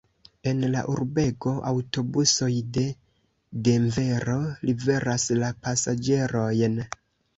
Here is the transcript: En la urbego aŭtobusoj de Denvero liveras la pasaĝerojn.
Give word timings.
En 0.51 0.61
la 0.75 0.79
urbego 0.93 1.51
aŭtobusoj 1.71 2.49
de 2.77 2.85
Denvero 3.69 4.39
liveras 4.71 5.31
la 5.45 5.53
pasaĝerojn. 5.67 6.81